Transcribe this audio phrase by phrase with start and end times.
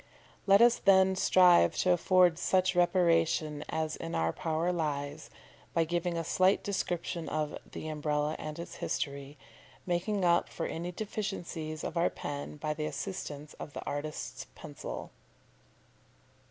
[0.47, 5.29] Let us then strive to afford such reparation as in our power lies,
[5.75, 9.37] by giving a slight description of THE UMBRELLA AND ITS HISTORY,
[9.85, 15.11] making up for any deficiencies of our pen by the assistance of the artist's pencil.